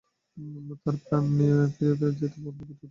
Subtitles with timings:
[0.81, 2.73] তারা প্রাণ নিয়ে ফিরে যেতে যুদ্ধ করতে থাকে।